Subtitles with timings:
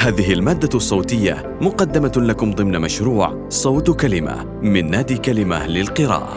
[0.00, 6.36] هذه المادة الصوتية مقدمة لكم ضمن مشروع صوت كلمة من نادي كلمة للقراءة.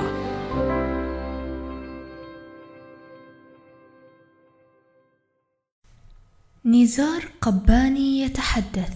[6.66, 8.94] نزار قباني يتحدث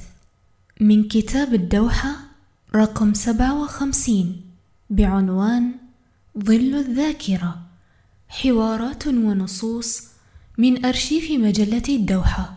[0.81, 2.15] من كتاب الدوحة
[2.75, 4.41] رقم 57
[4.89, 5.71] بعنوان
[6.39, 7.59] ظل الذاكرة
[8.29, 10.03] حوارات ونصوص
[10.57, 12.53] من أرشيف مجلة الدوحة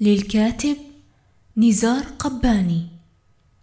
[0.00, 0.91] للكاتب
[1.56, 2.86] نزار قباني.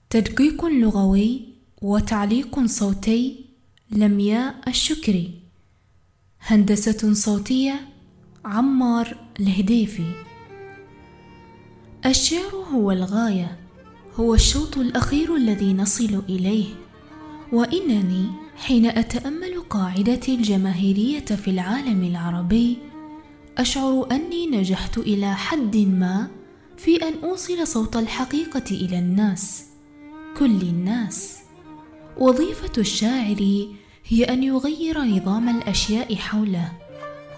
[0.10, 1.42] تدقيق لغوي
[1.82, 3.46] وتعليق صوتي
[3.92, 5.32] لمياء الشكري.
[6.40, 7.80] هندسة صوتية
[8.46, 10.12] عمار الهديفي.
[12.06, 13.60] الشعر هو الغاية
[14.16, 16.68] هو الشوط الأخير الذي نصل إليه.
[17.54, 18.26] وإنني
[18.56, 22.78] حين أتأمل قاعدتي الجماهيرية في العالم العربي
[23.58, 26.39] أشعر أني نجحت إلى حد ما
[26.80, 29.66] في أن أوصل صوت الحقيقة إلى الناس
[30.38, 31.38] كل الناس.
[32.18, 33.68] وظيفة الشاعر
[34.08, 36.72] هي أن يغير نظام الأشياء حوله.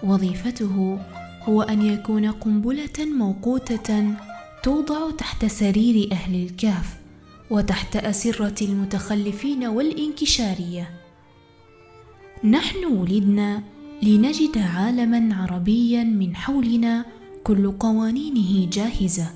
[0.02, 0.98] وظيفته
[1.42, 4.14] هو أن يكون قنبلة موقوتة
[4.62, 6.96] توضع تحت سرير أهل الكهف
[7.50, 10.90] وتحت أسرة المتخلفين والانكشارية.
[12.44, 13.62] نحن ولدنا
[14.02, 19.26] لنجد عالما عربيا من حولنا كل قوانينه جاهزة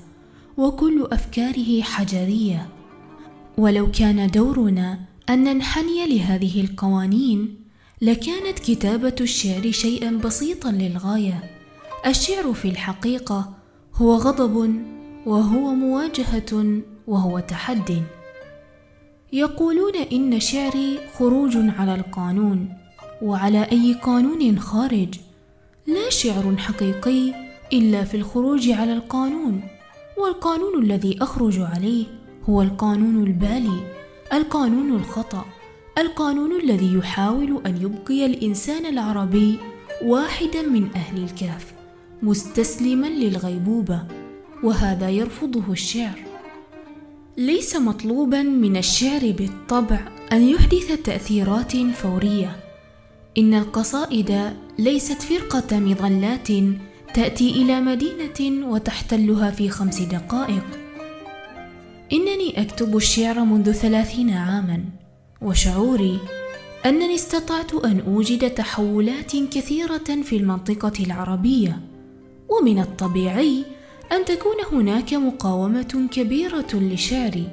[0.57, 2.67] وكل أفكاره حجرية.
[3.57, 4.99] ولو كان دورنا
[5.29, 7.55] أن ننحني لهذه القوانين
[8.01, 11.43] لكانت كتابة الشعر شيئا بسيطا للغاية.
[12.05, 13.53] الشعر في الحقيقة
[13.95, 14.81] هو غضب
[15.25, 18.03] وهو مواجهة وهو تحد.
[19.33, 22.69] يقولون إن شعري خروج على القانون
[23.21, 25.09] وعلى أي قانون خارج.
[25.87, 29.61] لا شعر حقيقي إلا في الخروج على القانون
[30.17, 32.05] والقانون الذي أخرج عليه
[32.49, 33.79] هو القانون البالي
[34.33, 35.45] القانون الخطأ
[35.97, 39.59] القانون الذي يحاول أن يبقي الإنسان العربي
[40.03, 41.73] واحدا من أهل الكهف
[42.21, 44.03] مستسلما للغيبوبة
[44.63, 46.19] وهذا يرفضه الشعر.
[47.37, 49.99] ليس مطلوبا من الشعر بالطبع
[50.31, 52.55] أن يحدث تأثيرات فورية.
[53.37, 56.47] إن القصائد ليست فرقة مظلات
[57.17, 60.63] تأتي إلى مدينة وتحتلها في خمس دقائق.
[62.13, 64.83] إنني أكتب الشعر منذ ثلاثين عاما
[65.41, 66.19] وشعوري
[66.85, 71.79] أنني استطعت أن أوجد تحولات كثيرة في المنطقة العربية.
[72.49, 73.63] ومن الطبيعي
[74.11, 77.47] أن تكون هناك مقاومة كبيرة لشعري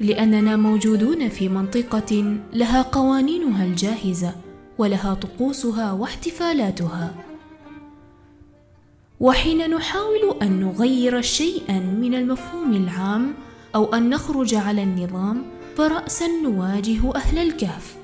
[0.00, 4.34] لأننا موجودون في منطقة لها قوانينها الجاهزة
[4.78, 7.31] ولها طقوسها واحتفالاتها.
[9.22, 13.34] وحين نحاول أن نغير شيئا من المفهوم العام
[13.74, 15.42] أو أن نخرج على النظام
[15.76, 17.96] فراسا نواجه أهل الكهف.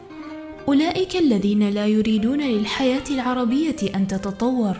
[0.68, 4.76] أولئك الذين لا يريدون للحياة العربية أن تتطور.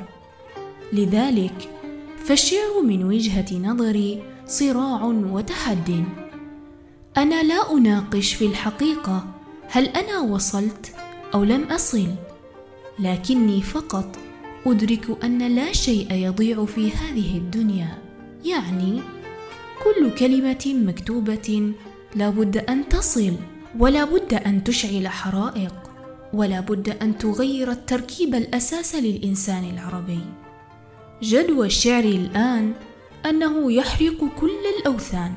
[0.93, 1.71] لذلك
[2.25, 6.05] فالشعر من وجهة نظري صراع وتحد.
[7.17, 9.27] أنا لا أناقش في الحقيقة
[9.69, 10.95] هل أنا وصلت
[11.35, 12.07] أو لم أصل
[12.99, 14.28] لكني فقط
[14.71, 17.99] أدرك أن لا شيء يضيع في هذه الدنيا.
[18.45, 19.01] يعني
[19.85, 21.73] كل كلمة مكتوبة
[22.15, 23.33] لا بد أن تصل
[23.79, 25.75] ولا بد أن تشعل حرائق
[26.33, 30.21] ولا بد أن تغير التركيب الأساس للإنسان العربي.
[31.23, 32.73] جدوى الشعر الآن
[33.27, 35.33] أنه يحرق كل الأوثان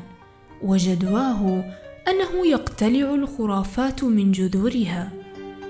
[0.62, 1.64] وجدواه
[2.08, 5.21] أنه يقتلع الخرافات من جذورها.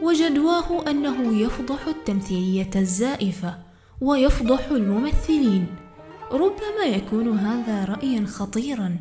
[0.02, 3.58] وجدواه أنه يفضح التمثيلية الزائفة
[4.02, 5.66] ويفضح الممثلين.
[6.32, 8.98] ربما يكون هذا رايا خطيرا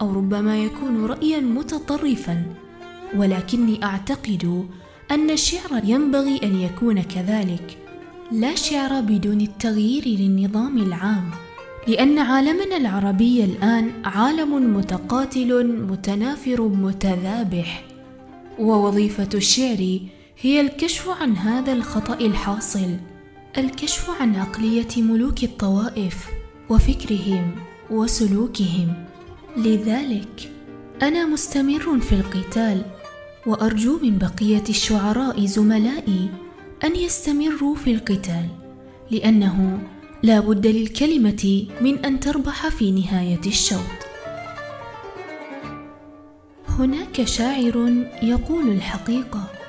[0.00, 2.44] أو ربما يكون رايا متطرفا.
[3.16, 4.68] ولكني أعتقد
[5.10, 7.78] أن الشعر ينبغي أن يكون كذلك.
[8.32, 11.30] لا شعر بدون التغيير للنظام العام
[11.88, 17.84] لأن عالمنا العربي الآن عالم متقاتل متنافر متذابح.
[18.58, 20.00] ووظيفة الشعر
[20.42, 22.96] هي الكشف عن هذا الخطأ الحاصل
[23.58, 26.26] الكشف عن عقلية ملوك الطوائف
[26.68, 27.54] وفكرهم
[27.90, 28.94] وسلوكهم.
[29.56, 30.52] لذلك
[31.02, 32.82] أنا مستمر في القتال
[33.46, 36.30] وأرجو من بقية الشعراء زملائي
[36.84, 38.46] أن يستمروا في القتال
[39.10, 39.78] لأنه
[40.22, 44.00] لا بد للكلمة من أن تربح في نهاية الشوط.
[46.68, 49.59] هناك شاعر يقول الحقيقة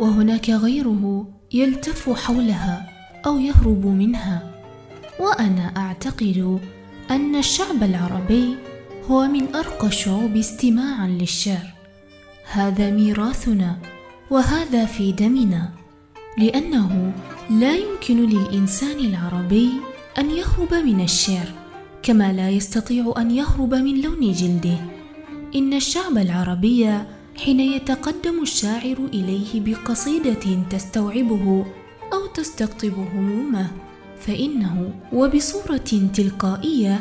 [0.00, 2.90] وهناك غيره يلتف حولها
[3.26, 4.50] أو يهرب منها.
[5.20, 6.60] وأنا أعتقد
[7.10, 8.56] أن الشعب العربي
[9.10, 11.66] هو من أرقى الشعوب استماعا للشعر.
[12.52, 13.76] هذا ميراثنا
[14.30, 15.70] وهذا في دمنا
[16.38, 17.12] لأنه
[17.50, 19.70] لا يمكن للإنسان العربي
[20.18, 21.48] أن يهرب من الشعر
[22.02, 24.78] كما لا يستطيع أن يهرب من لون جلده.
[25.54, 27.00] إن الشعب العربي
[27.44, 31.66] حين يتقدم الشاعر إليه بقصيدة تستوعبه
[32.12, 33.70] أو تستقطب همومه
[34.20, 37.00] فإنه وبصورة تلقائية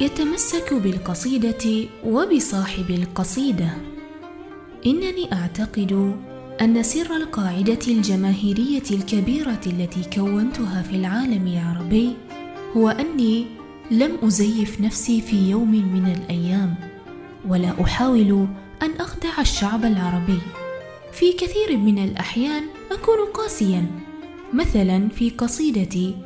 [0.00, 3.70] يتمسك بالقصيدة وبصاحب القصيدة.
[4.86, 6.16] إنني أعتقد
[6.60, 12.10] أن سر القاعدة الجماهيرية الكبيرة التي كونتها في العالم العربي
[12.76, 13.46] هو أني
[13.90, 16.74] لم أزيف نفسي في يوم من الأيام
[17.48, 18.46] ولا أحاول
[18.82, 20.40] أن أخدع الشعب العربي.
[21.12, 22.62] في كثير من الأحيان
[22.92, 23.86] أكون قاسيا
[24.52, 26.16] مثلا في قصيدتي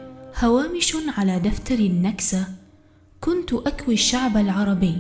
[0.45, 2.47] هوامش على دفتر النكسة
[3.21, 4.99] كنت أكوي الشعب العربي.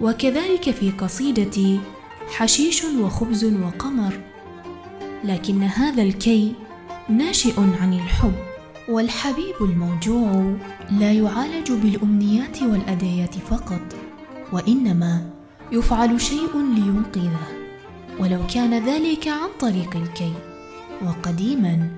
[0.00, 1.80] وكذلك في قصيدتي
[2.28, 4.20] حشيش وخبز وقمر.
[5.24, 6.52] لكن هذا الكي
[7.08, 8.34] ناشئ عن الحب
[8.88, 10.56] والحبيب الموجوع
[10.90, 13.82] لا يعالج بالأمنيات والادايات فقط
[14.52, 15.33] وإنما
[15.72, 17.46] يفعل شيء لينقذه
[18.20, 20.32] ولو كان ذلك عن طريق الكي.
[21.02, 21.90] وقديما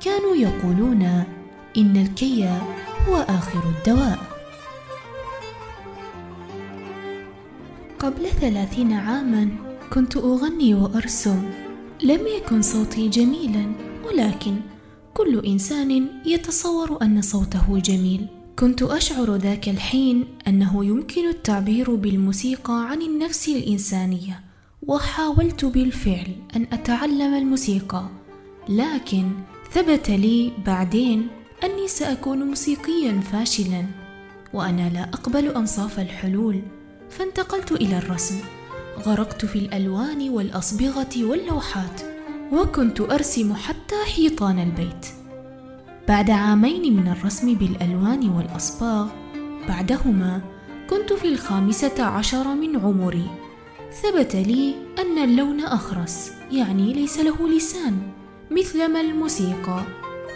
[0.00, 1.02] كانوا يقولون
[1.76, 2.58] إن الكي
[3.08, 4.18] هو آخر الدواء.
[7.98, 9.48] قبل ثلاثين عاما
[9.92, 11.50] كنت أغني وأرسم.
[12.02, 13.72] لم يكن صوتي جميلا
[14.06, 14.56] ولكن
[15.14, 18.26] كل إنسان يتصور أن صوته جميل.
[18.58, 24.40] كنت أشعر ذاك الحين أنه يمكن التعبير بالموسيقى عن النفس الإنسانية
[24.82, 26.26] وحاولت بالفعل
[26.56, 28.08] أن أتعلم الموسيقى
[28.68, 29.30] لكن
[29.72, 31.28] ثبت لي بعدين
[31.64, 33.84] أني سأكون موسيقيا فاشلا
[34.54, 36.62] وأنا لا أقبل أنصاف الحلول
[37.10, 38.40] فانتقلت إلى الرسم
[38.98, 42.00] غرقت في الألوان والأصبغة واللوحات
[42.52, 45.17] وكنت أرسم حتى حيطان البيت.
[46.08, 49.08] بعد عامين من الرسم بالألوان والأصباغ
[49.68, 50.40] بعدهما
[50.90, 53.30] كنت في الخامسة عشر من عمري.
[54.02, 57.98] ثبت لي أن اللون أخرس يعني ليس له لسان
[58.50, 59.82] مثلما الموسيقى.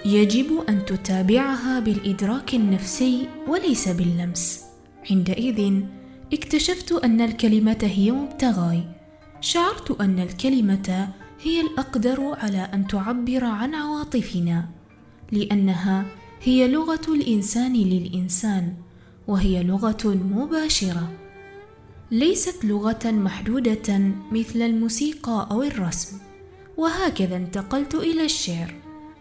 [0.04, 4.64] يجب أن تتابعها بالإدراك النفسي وليس باللمس.
[5.10, 5.82] عندئذ
[6.32, 8.82] اكتشفت أن الكلمة هي مبتغاي.
[9.40, 11.08] شعرت أن الكلمة
[11.42, 14.81] هي الأقدر على أن تعبر عن عواطفنا.
[15.32, 16.06] لأنها
[16.42, 18.74] هي لغة الإنسان للإنسان
[19.28, 21.12] وهي لغة مباشرة.
[22.10, 26.16] ليست لغة محدودة مثل الموسيقى أو الرسم.
[26.76, 28.74] وهكذا انتقلت إلى الشعر.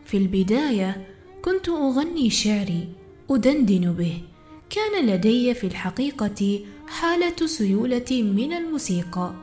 [0.05, 1.07] في البداية
[1.41, 2.87] كنت أغني شعري
[3.29, 4.21] أدندن به.
[4.69, 9.33] كان لدي في الحقيقة حالة سيولة من الموسيقى.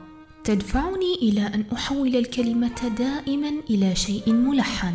[0.44, 4.94] تدفعني إلى أن أحول الكلمة دائما إلى شيء ملحن.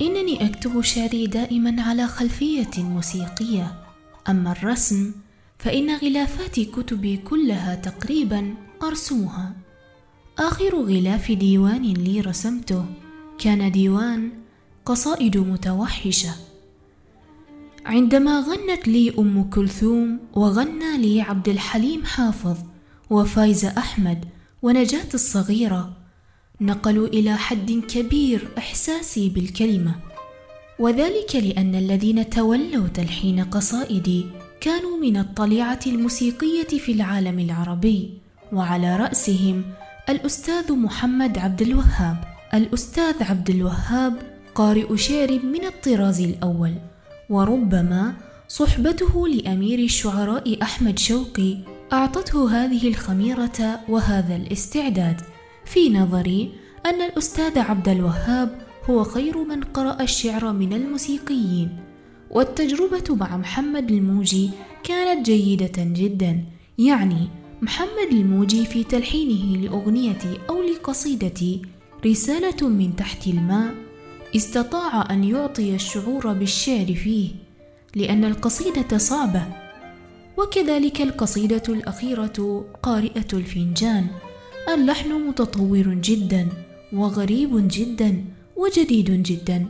[0.00, 3.74] إنني أكتب شعري دائما على خلفية موسيقية.
[4.28, 5.12] أما الرسم
[5.58, 9.52] فإن غلافات كتبي كلها تقريبا ارسمها
[10.38, 12.86] آخر غلاف ديوان لي رسمته
[13.38, 14.30] كان ديوان
[14.84, 16.34] قصائد متوحشة.
[17.86, 22.56] عندما غنت لي أم كلثوم وغنى لي عبد الحليم حافظ
[23.10, 24.24] وفايزه أحمد
[24.62, 26.03] ونجاة الصغيرة
[26.60, 29.94] نقلوا إلى حد كبير إحساسي بالكلمة.
[30.78, 34.26] وذلك لأن الذين تولوا تلحين قصائدي
[34.60, 38.10] كانوا من الطليعة الموسيقية في العالم العربي
[38.52, 39.64] وعلى رأسهم
[40.08, 42.16] الأستاذ محمد عبد الوهاب.
[42.54, 44.16] الأستاذ عبد الوهاب
[44.54, 46.74] قارئ شعر من الطراز الأول
[47.30, 48.14] وربما
[48.48, 51.56] صحبته لأمير الشعراء أحمد شوقي
[51.92, 55.20] أعطته هذه الخميرة وهذا الاستعداد.
[55.64, 56.52] في نظري
[56.86, 58.58] أن الأستاذ عبد الوهاب
[58.90, 61.78] هو خير من قرأ الشعر من الموسيقيين
[62.30, 64.50] والتجربة مع محمد الموجي
[64.84, 66.44] كانت جيدة جدا
[66.78, 67.28] يعني
[67.62, 71.62] محمد الموجي في تلحينه لاغنيتي أو لقصيدتي
[72.06, 73.74] رسالة من تحت الماء
[74.36, 77.30] استطاع أن يعطي الشعور بالشعر فيه
[77.96, 79.42] لأن القصيدة صعبة
[80.36, 84.06] وكذلك القصيدة الأخيرة قارئة الفنجان.
[84.68, 86.48] اللحن متطور جدا
[86.92, 88.24] وغريب جدا
[88.56, 89.66] وجديد جدا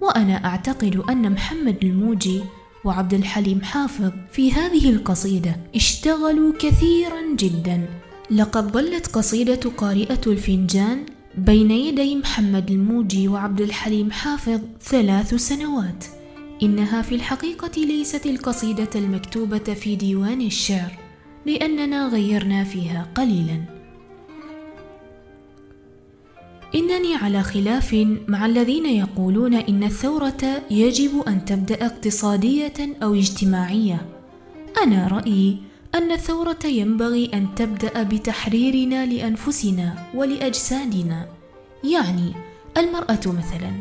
[0.00, 2.40] وأنا أعتقد أن محمد الموجي
[2.84, 7.86] وعبد الحليم حافظ في هذه القصيدة اشتغلوا كثيرا جدا.
[8.30, 11.06] لقد ظلت قصيدة قارئة الفنجان
[11.38, 16.04] بين يدي محمد الموجي وعبد الحليم حافظ ثلاث سنوات.
[16.62, 20.98] إنها في الحقيقة ليست القصيدة المكتوبة في ديوان الشعر
[21.46, 23.77] لأننا غيرنا فيها قليلا.
[26.74, 34.06] إنني على خلاف مع الذين يقولون إن الثورة يجب أن تبدأ اقتصادية أو اجتماعية.
[34.82, 35.56] أنا رأيي
[35.94, 41.26] أن الثورة ينبغي أن تبدأ بتحريرنا لأنفسنا ولأجسادنا.
[41.84, 42.32] يعني
[42.76, 43.72] المرأة مثلا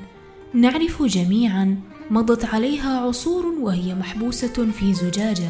[0.54, 1.80] نعرف جميعا
[2.12, 5.50] مضت عليها عصور وهي محبوسة في زجاجة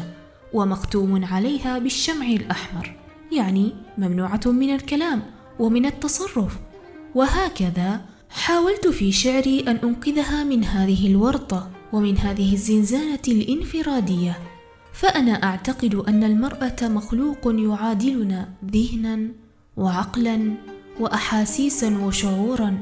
[0.52, 2.96] ومختوم عليها بالشمع الأحمر.
[3.32, 5.22] يعني ممنوعة من الكلام
[5.58, 6.67] ومن التصرف.
[7.14, 8.00] وهكذا
[8.30, 14.38] حاولت في شعري أن أنقذها من هذه الورطة ومن هذه الزنزانة الانفرادية.
[14.92, 19.28] فأنا أعتقد أن المرأة مخلوق يعادلنا ذهنا
[19.76, 20.54] وعقلا
[21.00, 22.78] وأحاسيسا وشعورا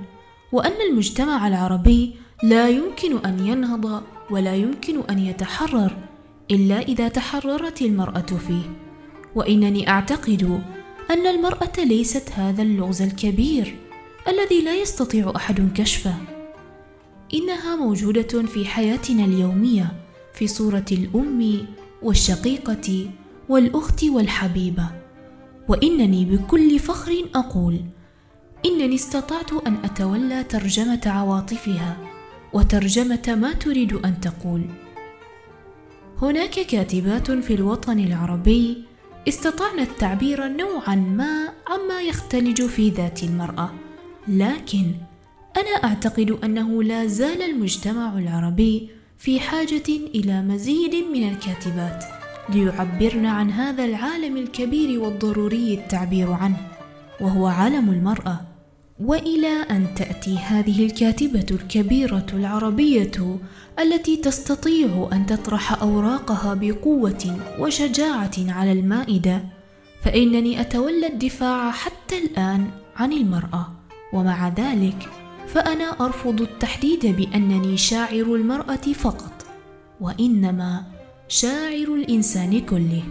[0.52, 5.96] وأن المجتمع العربي لا يمكن أن ينهض ولا يمكن أن يتحرر
[6.50, 8.62] إلا إذا تحررت المرأة فيه.
[9.34, 10.62] وإنني أعتقد
[11.10, 13.76] أن المرأة ليست هذا اللغز الكبير.
[14.28, 16.14] الذي لا يستطيع أحد كشفه.
[17.34, 19.92] إنها موجودة في حياتنا اليومية
[20.34, 21.66] في صورة الأم
[22.02, 23.10] والشقيقة
[23.48, 24.90] والأخت والحبيبة.
[25.68, 27.80] وإنني بكل فخر أقول
[28.66, 31.96] إنني استطعت أن أتولى ترجمة عواطفها
[32.52, 34.62] وترجمة ما تريد أن تقول.
[36.22, 38.84] هناك كاتبات في الوطن العربي
[39.28, 43.85] استطعن التعبير نوعا ما عما يختلج في ذات المرأة.
[44.28, 44.92] لكن
[45.56, 52.04] أنا أعتقد أنه لا زال المجتمع العربي في حاجة إلى مزيد من الكاتبات
[52.48, 56.56] ليعبرن عن هذا العالم الكبير والضروري التعبير عنه
[57.20, 58.40] وهو عالم المرأة.
[59.00, 63.38] وإلى أن تأتي هذه الكاتبة الكبيرة العربية
[63.78, 69.44] التي تستطيع أن تطرح أوراقها بقوة وشجاعة على المائدة
[70.02, 73.75] فإنني أتولى الدفاع حتى الآن عن المرأة.
[74.12, 75.08] ومع ذلك
[75.46, 79.46] فأنا أرفض التحديد بأنني شاعر المرأة فقط
[80.00, 80.84] وإنما
[81.28, 83.02] شاعر الإنسان كله.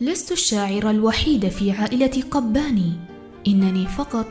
[0.00, 2.92] لست الشاعر الوحيد في عائلة قباني
[3.48, 4.26] إنني فقط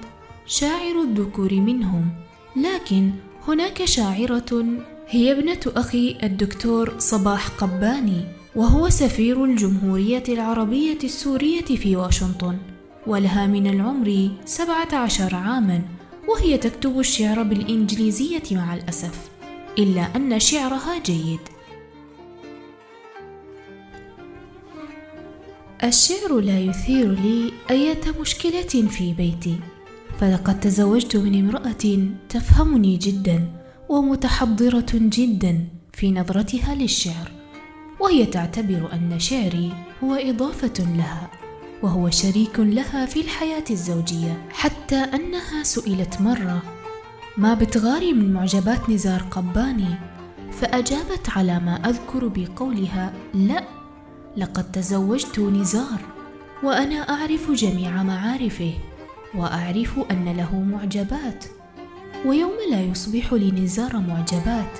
[0.45, 2.09] شاعر الذكور منهم.
[2.55, 3.11] لكن
[3.47, 4.65] هناك شاعرة
[5.07, 8.25] هي ابنة أخي الدكتور صباح قباني
[8.55, 12.57] وهو سفير الجمهورية العربية السورية في واشنطن.
[13.07, 15.81] ولها من العمر سبعة عشر عاما
[16.27, 19.29] وهي تكتب الشعر بالإنجليزية مع الأسف
[19.79, 21.39] إلا أن شعرها جيد.
[25.83, 29.55] الشعر لا يثير لي أية مشكلة في بيتي
[30.19, 33.51] فلقد تزوجت من امرأة تفهمني جدا
[33.89, 37.31] ومتحضرة جدا في نظرتها للشعر
[37.99, 39.71] وهي تعتبر أن شعري
[40.03, 41.46] هو إضافة لها.
[41.83, 46.61] وهو شريك لها في الحياة الزوجية حتى أنها سئلت مرة
[47.37, 49.95] ما بتغاري من معجبات نزار قباني؟
[50.51, 53.63] فأجابت على ما أذكر بقولها لا
[54.37, 56.01] لقد تزوجت نزار
[56.63, 58.73] وأنا أعرف جميع معارفه
[59.35, 61.45] وأعرف أن له معجبات
[62.25, 64.71] ويوم لا يصبح لنزار معجبات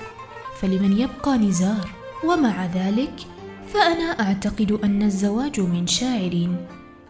[0.60, 1.88] فلمن يبقى نزار؟
[2.24, 3.14] ومع ذلك
[3.74, 6.48] فأنا أعتقد أن الزواج من شاعر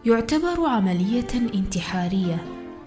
[0.09, 2.45] يعتبر عملية انتحارية.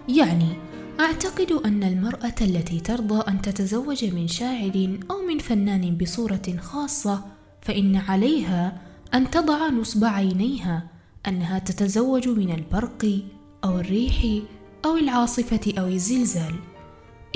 [0.09, 0.53] يعني
[0.99, 7.25] أعتقد أن المرأة التي ترضى أن تتزوج من شاعر أو من فنان بصورة خاصة
[7.61, 8.81] فإن عليها
[9.13, 10.83] أن تضع نصب عينيها
[11.27, 13.19] أنها تتزوج من البرق
[13.63, 14.43] أو الريح
[14.85, 16.55] أو العاصفة أو الزلزال.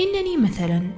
[0.00, 0.90] إنني مثلا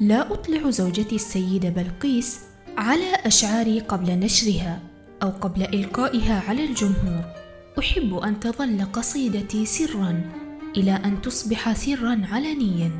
[0.00, 2.40] لا أطلع زوجتي السيدة بلقيس
[2.78, 4.80] على أشعاري قبل نشرها
[5.22, 7.35] أو قبل إلقائها على الجمهور.
[7.78, 10.22] أحب أن تظل قصيدتي سرا
[10.76, 12.90] إلى أن تصبح سرا علنيا.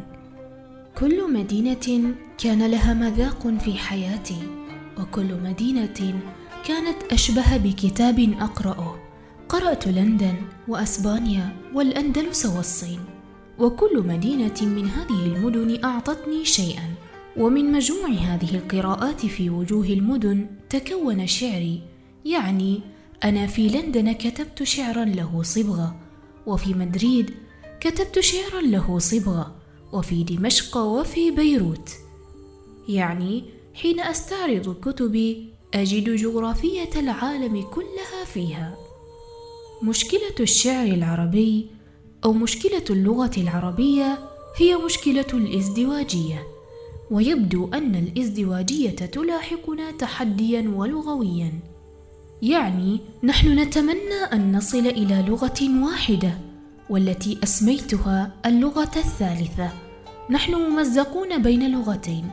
[0.99, 4.43] كل مدينة كان لها مذاق في حياتي
[5.01, 6.21] وكل مدينة
[6.65, 8.99] كانت أشبه بكتاب أقرأه.
[9.49, 10.35] قرأت لندن
[10.69, 13.01] وأسبانيا والأندلس والصين
[13.59, 16.95] وكل مدينة من هذه المدن أعطتني شيئا.
[17.37, 21.83] ومن مجموع هذه القراءات في وجوه المدن تكون شعري
[22.25, 22.81] يعني
[23.25, 25.97] أنا في لندن كتبت شعرا له صبغة
[26.47, 27.31] وفي مدريد
[27.81, 29.55] كتبت شعرا له صبغة
[29.93, 31.91] وفي دمشق وفي بيروت.
[32.89, 33.45] يعني
[33.75, 38.77] حين أستعرض كتبي أجد جغرافية العالم كلها فيها.
[39.83, 41.67] مشكلة الشعر العربي
[42.25, 44.19] أو مشكلة اللغة العربية
[44.57, 46.43] هي مشكلة الإزدواجية
[47.11, 51.76] ويبدو أن الإزدواجية تلاحقنا تحديا ولغويا.
[52.43, 56.39] يعني نحن نتمنى أن نصل إلى لغة واحدة
[56.91, 59.71] والتي أسميتها اللغة الثالثة.
[60.31, 62.31] نحن ممزقون بين لغتين.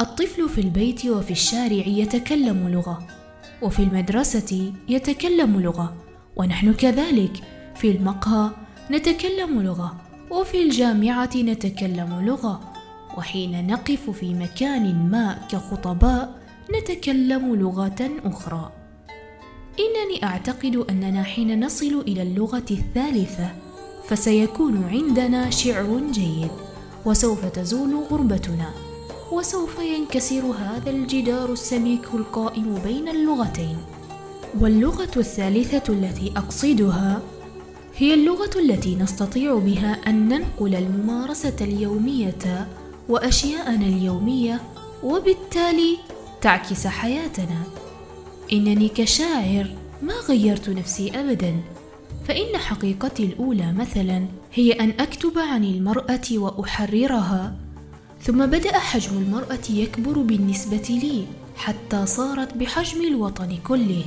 [0.00, 3.06] الطفل في البيت وفي الشارع يتكلم لغة
[3.62, 5.96] وفي المدرسة يتكلم لغة
[6.36, 7.32] ونحن كذلك.
[7.74, 8.50] في المقهى
[8.90, 9.96] نتكلم لغة
[10.30, 12.60] وفي الجامعة نتكلم لغة
[13.16, 16.40] وحين نقف في مكان ما كخطباء
[16.76, 18.79] نتكلم لغة أخرى.
[19.80, 23.48] إنني أعتقد أننا حين نصل إلى اللغة الثالثة
[24.08, 26.50] فسيكون عندنا شعر جيد
[27.06, 28.70] وسوف تزول غربتنا
[29.32, 33.76] وسوف ينكسر هذا الجدار السميك القائم بين اللغتين.
[34.60, 37.22] واللغة الثالثة التي أقصدها
[37.96, 42.68] هي اللغة التي نستطيع بها أن ننقل الممارسة اليومية
[43.08, 44.60] وأشياءنا اليومية
[45.02, 45.98] وبالتالي
[46.40, 47.62] تعكس حياتنا.
[48.52, 49.66] إنني كشاعر
[50.02, 51.60] ما غيرت نفسي ابدا
[52.28, 57.56] فإن حقيقتي الأولى مثلا هي أن أكتب عن المرأة وأحررها
[58.22, 61.24] ثم بدأ حجم المرأة يكبر بالنسبة لي
[61.56, 64.04] حتى صارت بحجم الوطن كله.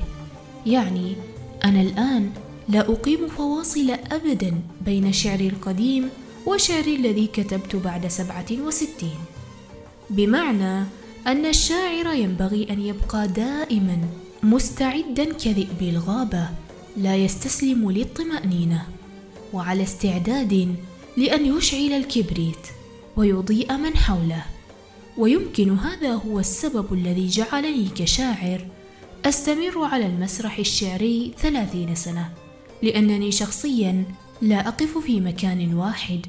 [0.66, 1.16] يعني
[1.64, 2.30] أنا الآن
[2.70, 4.54] لا أقيم فواصل ابدا
[4.86, 6.10] بين شعري القديم
[6.46, 9.20] وشعري الذي كتبت بعد سبعة وستين.
[10.10, 10.86] بمعنى
[11.28, 13.98] أن الشاعر ينبغي أن يبقى دائما
[14.44, 16.50] مستعدا كذئب الغابه
[16.98, 18.88] لا يستسلم للطمأنينة.
[19.54, 20.76] وعلى استعداد
[21.18, 22.68] لأن يشعل الكبريت
[23.16, 24.46] ويضيء من حوله.
[25.18, 28.68] ويمكن هذا هو السبب الذي جعلني كشاعر
[29.26, 32.30] أستمر على المسرح الشعري ثلاثين سنة.
[32.82, 34.04] لأنني شخصيا
[34.42, 36.26] لا أقف في مكان واحد.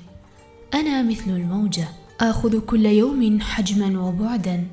[0.75, 1.88] أنا مثل الموجة
[2.21, 4.64] آخذ كل يوم حجما وبعدا.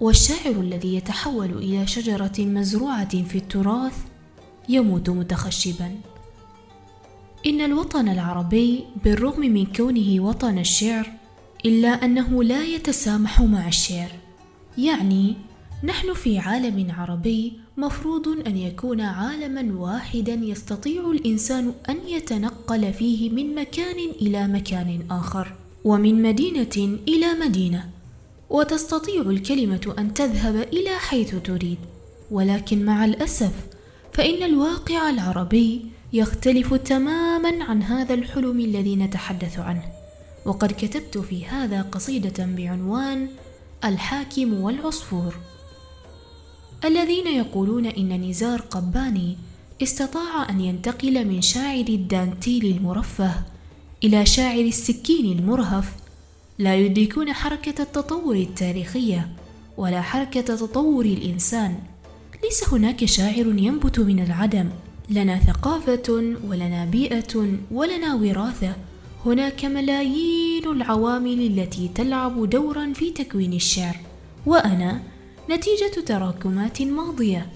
[0.00, 3.94] والشاعر الذي يتحول إلى شجرة مزروعة في التراث
[4.68, 5.94] يموت متخشبا.
[7.46, 11.12] إن الوطن العربي بالرغم من كونه وطن الشعر
[11.64, 14.10] إلا أنه لا يتسامح مع الشعر.
[14.78, 15.36] يعني
[15.84, 23.54] نحن في عالم عربي مفروض أن يكون عالما واحدا يستطيع الإنسان أن يتنقل فيه من
[23.54, 25.52] مكان إلى مكان آخر
[25.84, 27.97] ومن مدينة إلى مدينة.
[28.50, 31.78] وتستطيع الكلمة أن تذهب إلى حيث تريد.
[32.30, 33.52] ولكن مع الأسف
[34.12, 39.82] فإن الواقع العربي يختلف تماما عن هذا الحلم الذي نتحدث عنه.
[40.44, 43.28] وقد كتبت في هذا قصيدة بعنوان
[43.84, 45.34] الحاكم والعصفور
[46.84, 49.36] الذين يقولون إن نزار قباني
[49.82, 53.34] استطاع أن ينتقل من شاعر الدانتيل المرفه
[54.04, 55.92] إلى شاعر السكين المرهف
[56.58, 59.28] لا يدركون حركة التطور التاريخية
[59.76, 61.74] ولا حركة تطور الإنسان.
[62.44, 64.68] ليس هناك شاعر ينبت من العدم.
[65.10, 68.76] لنا ثقافة ولنا بيئة ولنا وراثة.
[69.26, 73.96] هناك ملايين العوامل التي تلعب دورا في تكوين الشعر.
[74.46, 75.02] وأنا
[75.50, 77.46] نتيجة تراكمات ماضية.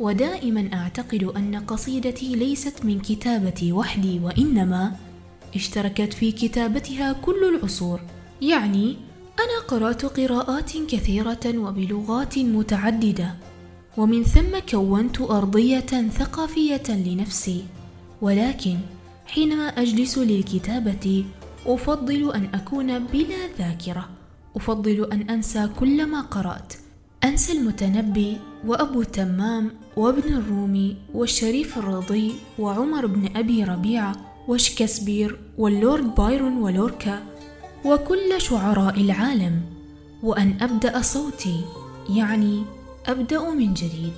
[0.00, 4.96] ودائما أعتقد أن قصيدتي ليست من كتابتي وحدي وإنما
[5.54, 8.00] اشتركت في كتابتها كل العصور.
[8.42, 8.96] يعني
[9.40, 13.34] أنا قرأت قراءات كثيرة وبلغات متعددة
[13.96, 17.64] ومن ثم كونت أرضية ثقافية لنفسي
[18.22, 18.78] ولكن
[19.26, 21.24] حينما أجلس للكتابة
[21.66, 24.08] أفضل أن أكون بلا ذاكرة.
[24.56, 26.72] أفضل أن أنسى كل ما قرأت
[27.24, 34.12] أنسى المتنبي وأبو تمام وابن الرومي والشريف الرضي وعمر بن أبي ربيعة
[34.48, 37.31] وشكسبير واللورد بايرون ولوركا
[37.84, 39.60] وكل شعراء العالم
[40.22, 41.64] وأن أبدأ صوتي
[42.10, 42.62] يعني
[43.06, 44.12] أبدأ من جديد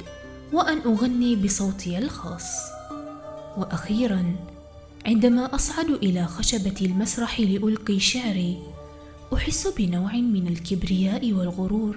[0.53, 2.48] وأن أغني بصوتي الخاص.
[3.57, 4.37] وأخيرا
[5.07, 8.59] عندما أصعد إلى خشبة المسرح لألقي شعري
[9.35, 11.96] أحس بنوع من الكبرياء والغرور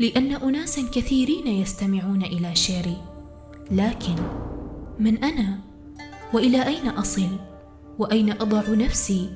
[0.00, 2.96] لأن اناسا كثيرين يستمعون إلى شعري.
[3.70, 4.16] لكن
[4.98, 5.58] من أنا؟
[6.32, 7.28] وإلى أين أصل؟
[7.98, 9.30] وأين أضع نفسي؟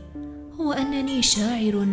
[0.69, 1.87] هو انني شاعر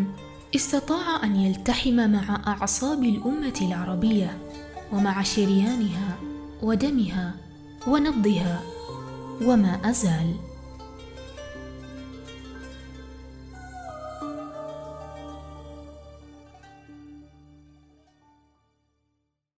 [0.55, 4.37] استطاع أن يلتحم مع أعصاب الأمة العربية
[4.93, 6.17] ومع شريانها
[6.61, 7.35] ودمها
[7.87, 8.61] ونبضها
[9.41, 10.35] وما أزال.